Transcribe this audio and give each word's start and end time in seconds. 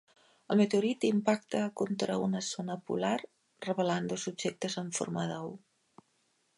El 0.53 0.59
meteorit 0.61 1.05
impacta 1.09 1.61
contra 1.81 2.17
una 2.29 2.41
zona 2.47 2.79
polar, 2.89 3.13
revelant 3.69 4.11
dos 4.15 4.27
objectes 4.35 4.81
en 4.85 4.93
forma 5.01 5.29
d'ou. 5.35 5.55